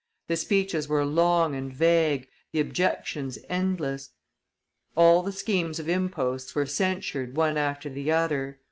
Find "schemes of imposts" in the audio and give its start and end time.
5.31-6.55